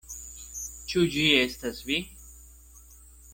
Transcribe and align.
Ĉu 0.93 1.03
ĝi 1.17 1.25
estas 1.41 1.83
vi? 1.91 2.01